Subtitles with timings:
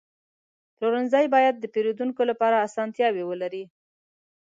[0.75, 3.63] پلورنځی باید د پیرودونکو لپاره اسانتیاوې ولري.